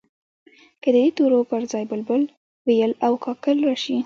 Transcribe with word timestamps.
که 0.81 0.89
د 0.95 0.97
دې 1.03 1.09
تورو 1.17 1.39
پر 1.49 1.61
ځای 1.71 1.83
بلبل، 1.91 2.21
وېل 2.67 2.91
او 3.05 3.13
کاکل 3.25 3.57
راشي. 3.67 3.97